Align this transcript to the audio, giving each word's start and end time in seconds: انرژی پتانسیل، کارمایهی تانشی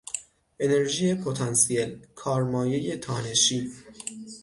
انرژی 0.59 1.15
پتانسیل، 1.15 1.99
کارمایهی 2.15 2.97
تانشی 2.97 3.71